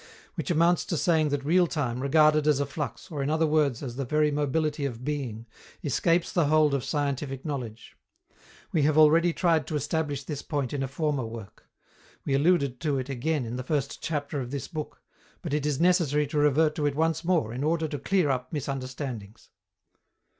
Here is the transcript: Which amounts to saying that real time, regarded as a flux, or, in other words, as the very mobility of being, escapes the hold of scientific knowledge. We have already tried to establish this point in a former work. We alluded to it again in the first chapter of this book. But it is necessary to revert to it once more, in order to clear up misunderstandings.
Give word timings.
Which 0.33 0.49
amounts 0.49 0.83
to 0.85 0.97
saying 0.97 1.29
that 1.29 1.45
real 1.45 1.67
time, 1.67 1.99
regarded 2.01 2.47
as 2.47 2.59
a 2.59 2.65
flux, 2.65 3.11
or, 3.11 3.21
in 3.21 3.29
other 3.29 3.45
words, 3.45 3.83
as 3.83 3.97
the 3.97 4.03
very 4.03 4.31
mobility 4.31 4.83
of 4.83 5.05
being, 5.05 5.45
escapes 5.83 6.33
the 6.33 6.47
hold 6.47 6.73
of 6.73 6.83
scientific 6.83 7.45
knowledge. 7.45 7.95
We 8.71 8.81
have 8.81 8.97
already 8.97 9.31
tried 9.31 9.67
to 9.67 9.75
establish 9.75 10.23
this 10.23 10.41
point 10.41 10.73
in 10.73 10.81
a 10.81 10.87
former 10.87 11.27
work. 11.27 11.69
We 12.25 12.33
alluded 12.33 12.79
to 12.79 12.97
it 12.97 13.09
again 13.09 13.45
in 13.45 13.57
the 13.57 13.63
first 13.63 14.01
chapter 14.01 14.41
of 14.41 14.49
this 14.49 14.67
book. 14.67 15.03
But 15.43 15.53
it 15.53 15.67
is 15.67 15.79
necessary 15.79 16.25
to 16.29 16.39
revert 16.39 16.73
to 16.77 16.87
it 16.87 16.95
once 16.95 17.23
more, 17.23 17.53
in 17.53 17.63
order 17.63 17.87
to 17.89 17.99
clear 17.99 18.31
up 18.31 18.51
misunderstandings. 18.51 19.51